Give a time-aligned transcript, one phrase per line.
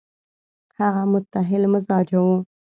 [0.79, 2.37] هغه متحمل مزاجه وو.